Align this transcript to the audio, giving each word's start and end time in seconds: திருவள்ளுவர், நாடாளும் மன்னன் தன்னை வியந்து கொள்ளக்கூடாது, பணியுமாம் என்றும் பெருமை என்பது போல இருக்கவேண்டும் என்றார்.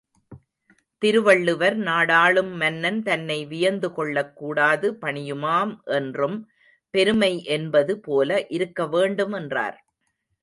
திருவள்ளுவர், 1.01 1.75
நாடாளும் 1.79 2.49
மன்னன் 2.57 2.97
தன்னை 3.03 3.37
வியந்து 3.45 3.89
கொள்ளக்கூடாது, 3.93 4.89
பணியுமாம் 5.01 5.73
என்றும் 5.91 6.37
பெருமை 6.93 7.33
என்பது 7.57 7.95
போல 7.99 8.29
இருக்கவேண்டும் 8.51 9.35
என்றார். 9.35 9.77